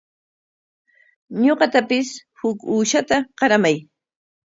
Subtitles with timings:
[1.43, 2.09] Ñuqatapis
[2.39, 3.77] huk uushata qaramay.